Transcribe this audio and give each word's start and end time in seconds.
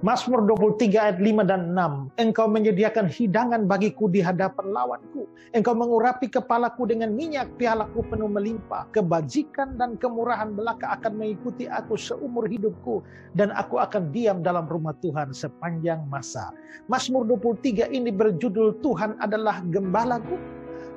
Mazmur 0.00 0.48
23 0.48 0.96
ayat 0.96 1.18
5 1.20 1.44
dan 1.44 1.76
6. 1.76 2.16
Engkau 2.16 2.48
menyediakan 2.48 3.04
hidangan 3.12 3.68
bagiku 3.68 4.08
di 4.08 4.24
hadapan 4.24 4.72
lawanku. 4.72 5.28
Engkau 5.52 5.76
mengurapi 5.76 6.24
kepalaku 6.32 6.88
dengan 6.88 7.12
minyak, 7.12 7.52
pialaku 7.60 8.00
penuh 8.08 8.32
melimpah. 8.32 8.88
Kebajikan 8.96 9.76
dan 9.76 10.00
kemurahan 10.00 10.56
belaka 10.56 10.96
akan 10.96 11.20
mengikuti 11.20 11.68
aku 11.68 12.00
seumur 12.00 12.48
hidupku. 12.48 13.04
Dan 13.36 13.52
aku 13.52 13.76
akan 13.76 14.08
diam 14.08 14.40
dalam 14.40 14.64
rumah 14.72 14.96
Tuhan 15.04 15.36
sepanjang 15.36 16.08
masa. 16.08 16.48
Mazmur 16.88 17.28
23 17.28 17.92
ini 17.92 18.08
berjudul 18.08 18.80
Tuhan 18.80 19.20
adalah 19.20 19.60
gembalaku. 19.68 20.40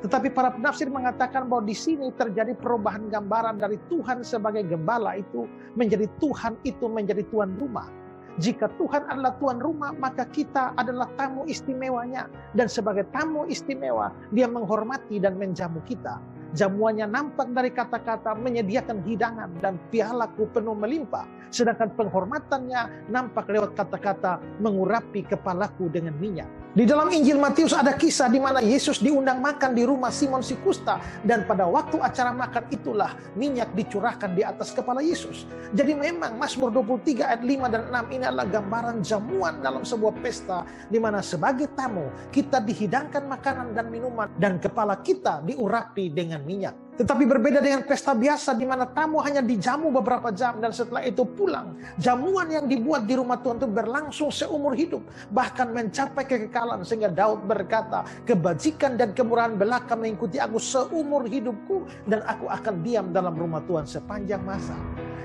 Tetapi 0.07 0.31
para 0.31 0.55
penafsir 0.55 0.87
mengatakan 0.87 1.51
bahwa 1.51 1.67
di 1.67 1.75
sini 1.75 2.07
terjadi 2.15 2.55
perubahan 2.55 3.11
gambaran 3.11 3.59
dari 3.59 3.75
Tuhan 3.91 4.23
sebagai 4.23 4.63
gembala 4.63 5.19
itu 5.19 5.43
menjadi 5.75 6.07
Tuhan 6.23 6.55
itu 6.63 6.87
menjadi 6.87 7.27
tuan 7.27 7.51
rumah. 7.59 8.02
Jika 8.41 8.65
Tuhan 8.81 9.05
adalah 9.05 9.37
tuan 9.37 9.61
rumah, 9.61 9.93
maka 9.93 10.25
kita 10.25 10.73
adalah 10.73 11.05
tamu 11.21 11.45
istimewanya. 11.45 12.25
Dan 12.57 12.65
sebagai 12.65 13.05
tamu 13.13 13.45
istimewa, 13.45 14.09
dia 14.33 14.49
menghormati 14.49 15.21
dan 15.21 15.37
menjamu 15.37 15.77
kita. 15.85 16.17
Jamuannya 16.53 17.09
nampak 17.09 17.49
dari 17.49 17.73
kata-kata 17.73 18.37
menyediakan 18.37 19.01
hidangan 19.01 19.49
dan 19.57 19.81
pialaku 19.89 20.45
penuh 20.53 20.77
melimpah. 20.77 21.25
Sedangkan 21.49 21.97
penghormatannya 21.97 23.09
nampak 23.09 23.49
lewat 23.49 23.73
kata-kata 23.73 24.37
mengurapi 24.61 25.25
kepalaku 25.25 25.89
dengan 25.89 26.13
minyak. 26.21 26.49
Di 26.73 26.89
dalam 26.89 27.05
Injil 27.13 27.37
Matius 27.37 27.69
ada 27.69 27.93
kisah 27.93 28.33
di 28.33 28.41
mana 28.41 28.57
Yesus 28.57 28.97
diundang 28.97 29.37
makan 29.45 29.77
di 29.77 29.85
rumah 29.85 30.09
Simon 30.09 30.41
si 30.41 30.57
Kusta 30.57 30.97
dan 31.21 31.45
pada 31.45 31.69
waktu 31.69 32.01
acara 32.01 32.33
makan 32.33 32.65
itulah 32.73 33.13
minyak 33.37 33.69
dicurahkan 33.77 34.33
di 34.33 34.41
atas 34.41 34.73
kepala 34.73 34.97
Yesus. 34.97 35.45
Jadi 35.69 35.93
memang 35.93 36.33
Mazmur 36.33 36.73
23 36.73 37.29
ayat 37.29 37.45
5 37.45 37.69
dan 37.69 37.81
6 37.93 38.15
ini 38.17 38.25
adalah 38.25 38.49
gambaran 38.49 39.05
jamuan 39.05 39.61
dalam 39.61 39.85
sebuah 39.85 40.17
pesta 40.17 40.65
di 40.89 40.97
mana 40.97 41.21
sebagai 41.21 41.69
tamu 41.77 42.09
kita 42.33 42.57
dihidangkan 42.57 43.21
makanan 43.29 43.77
dan 43.77 43.93
minuman 43.93 44.33
dan 44.41 44.57
kepala 44.57 44.97
kita 44.97 45.45
diurapi 45.45 46.09
dengan 46.09 46.41
minyak. 46.43 46.75
Tetapi 46.93 47.25
berbeda 47.25 47.57
dengan 47.57 47.81
pesta 47.89 48.13
biasa 48.13 48.53
di 48.53 48.69
mana 48.69 48.85
tamu 48.85 49.17
hanya 49.25 49.41
dijamu 49.41 49.89
beberapa 49.89 50.29
jam 50.29 50.61
dan 50.61 50.69
setelah 50.69 51.01
itu 51.01 51.25
pulang. 51.25 51.73
Jamuan 51.97 52.45
yang 52.53 52.69
dibuat 52.69 53.09
di 53.09 53.17
rumah 53.17 53.41
Tuhan 53.41 53.57
itu 53.57 53.65
berlangsung 53.65 54.29
seumur 54.29 54.77
hidup. 54.77 55.01
Bahkan 55.33 55.73
mencapai 55.73 56.21
kekekalan 56.29 56.85
sehingga 56.85 57.09
Daud 57.09 57.49
berkata, 57.49 58.05
kebajikan 58.29 58.93
dan 58.93 59.17
kemurahan 59.17 59.57
belaka 59.57 59.97
mengikuti 59.97 60.37
aku 60.37 60.61
seumur 60.61 61.25
hidupku 61.25 61.89
dan 62.05 62.21
aku 62.29 62.45
akan 62.45 62.85
diam 62.85 63.09
dalam 63.09 63.33
rumah 63.33 63.65
Tuhan 63.65 63.89
sepanjang 63.89 64.45
masa. 64.45 64.77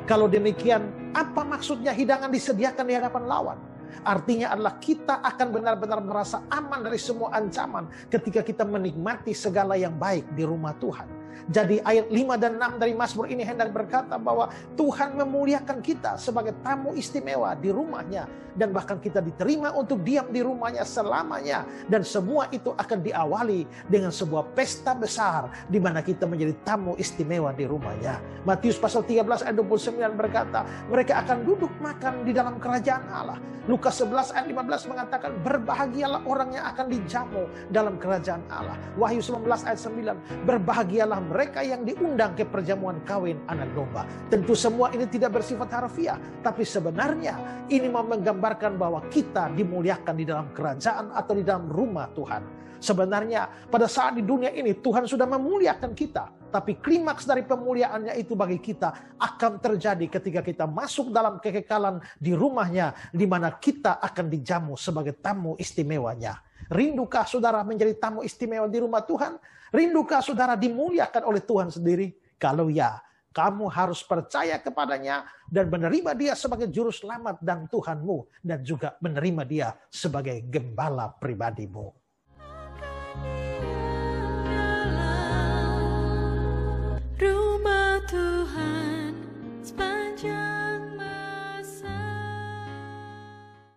Kalau 0.09 0.25
demikian, 0.25 0.89
apa 1.13 1.45
maksudnya 1.45 1.93
hidangan 1.93 2.33
disediakan 2.33 2.85
di 2.89 2.97
hadapan 2.97 3.29
lawan? 3.29 3.59
Artinya 4.07 4.55
adalah 4.55 4.79
kita 4.79 5.21
akan 5.21 5.49
benar-benar 5.51 6.01
merasa 6.01 6.45
aman 6.49 6.87
dari 6.87 7.01
semua 7.01 7.35
ancaman 7.35 7.91
ketika 8.09 8.47
kita 8.47 8.63
menikmati 8.63 9.35
segala 9.35 9.75
yang 9.75 9.97
baik 9.99 10.25
di 10.33 10.47
rumah 10.47 10.73
Tuhan. 10.79 11.18
Jadi 11.49 11.81
ayat 11.81 12.13
5 12.13 12.37
dan 12.37 12.61
6 12.61 12.83
dari 12.83 12.93
Mazmur 12.93 13.27
ini 13.33 13.41
hendak 13.47 13.73
berkata 13.73 14.21
bahwa 14.21 14.53
Tuhan 14.77 15.17
memuliakan 15.17 15.81
kita 15.81 16.21
sebagai 16.21 16.53
tamu 16.61 16.93
istimewa 16.93 17.57
di 17.57 17.73
rumahnya. 17.73 18.29
Dan 18.59 18.75
bahkan 18.75 18.99
kita 18.99 19.23
diterima 19.23 19.71
untuk 19.71 20.03
diam 20.03 20.27
di 20.35 20.43
rumahnya 20.43 20.83
selamanya. 20.83 21.63
Dan 21.87 22.03
semua 22.03 22.51
itu 22.51 22.75
akan 22.75 22.99
diawali 23.07 23.65
dengan 23.87 24.11
sebuah 24.11 24.51
pesta 24.53 24.99
besar 24.99 25.47
di 25.71 25.79
mana 25.79 26.03
kita 26.03 26.27
menjadi 26.27 26.53
tamu 26.67 26.99
istimewa 26.99 27.55
di 27.55 27.71
rumahnya. 27.71 28.19
Matius 28.43 28.75
pasal 28.77 29.07
13 29.07 29.47
ayat 29.47 29.57
29 29.57 29.95
berkata, 30.19 30.67
mereka 30.91 31.23
akan 31.23 31.47
duduk 31.47 31.71
makan 31.79 32.27
di 32.27 32.35
dalam 32.35 32.59
kerajaan 32.59 33.07
Allah. 33.09 33.39
Lukas 33.69 34.01
11 34.01 34.33
ayat 34.33 34.47
15 34.49 34.91
mengatakan, 34.91 35.31
berbahagialah 35.45 36.25
orang 36.25 36.57
yang 36.57 36.65
akan 36.73 36.89
dijamu 36.89 37.45
dalam 37.69 38.01
kerajaan 38.01 38.41
Allah. 38.49 38.81
Wahyu 38.97 39.21
19 39.21 39.45
ayat 39.45 39.77
9, 39.77 40.49
berbahagialah 40.49 41.18
mereka 41.21 41.61
yang 41.67 41.83
diundang 41.83 42.39
ke 42.39 42.47
perjamuan 42.47 43.03
kawin 43.03 43.39
anak 43.51 43.71
domba. 43.75 44.07
Tentu 44.31 44.55
semua 44.55 44.95
ini 44.95 45.05
tidak 45.11 45.39
bersifat 45.39 45.69
harfiah, 45.75 46.19
tapi 46.41 46.63
sebenarnya 46.63 47.67
ini 47.67 47.91
menggambarkan 47.91 48.79
bahwa 48.79 49.03
kita 49.11 49.51
dimuliakan 49.53 50.15
di 50.15 50.25
dalam 50.25 50.49
kerajaan 50.55 51.11
atau 51.13 51.33
di 51.35 51.45
dalam 51.45 51.67
rumah 51.67 52.09
Tuhan. 52.15 52.43
Sebenarnya 52.79 53.67
pada 53.67 53.91
saat 53.91 54.15
di 54.15 54.23
dunia 54.23 54.55
ini 54.55 54.71
Tuhan 54.79 55.05
sudah 55.05 55.27
memuliakan 55.27 55.93
kita. 55.99 56.31
Tapi 56.49 56.81
klimaks 56.81 57.29
dari 57.29 57.45
pemuliaannya 57.45 58.17
itu 58.17 58.33
bagi 58.33 58.57
kita 58.57 59.19
akan 59.21 59.61
terjadi 59.61 60.09
ketika 60.09 60.41
kita 60.41 60.65
masuk 60.65 61.13
dalam 61.13 61.43
kekekalan 61.43 62.01
di 62.17 62.33
rumahnya. 62.33 62.95
Di 63.13 63.27
mana 63.29 63.53
kita 63.59 64.01
akan 64.01 64.31
dijamu 64.31 64.79
sebagai 64.79 65.19
tamu 65.19 65.59
istimewanya. 65.61 66.48
Rindukah 66.69 67.25
saudara 67.25 67.65
menjadi 67.65 67.97
tamu 67.97 68.21
istimewa 68.21 68.69
di 68.69 68.79
rumah 68.81 69.01
Tuhan? 69.01 69.41
Rindukah 69.73 70.21
saudara 70.21 70.53
dimuliakan 70.53 71.25
oleh 71.25 71.41
Tuhan 71.41 71.73
sendiri? 71.73 72.13
Kalau 72.37 72.69
ya, 72.69 73.01
kamu 73.33 73.69
harus 73.73 74.05
percaya 74.05 74.61
kepadanya 74.61 75.25
dan 75.49 75.73
menerima 75.73 76.13
dia 76.13 76.33
sebagai 76.37 76.69
juru 76.69 76.93
selamat 76.93 77.41
dan 77.41 77.65
Tuhanmu. 77.69 78.45
Dan 78.45 78.61
juga 78.65 79.01
menerima 79.01 79.43
dia 79.49 79.69
sebagai 79.89 80.45
gembala 80.45 81.13
pribadimu. 81.17 82.08